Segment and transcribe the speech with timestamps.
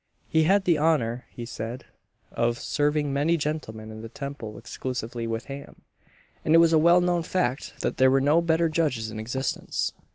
[0.27, 1.85] He had the honour, he said,
[2.31, 5.83] of serving many gentlemen in the Temple exclusively with ham;
[6.43, 9.93] and it was a well known fact, that there were no better judges in existence.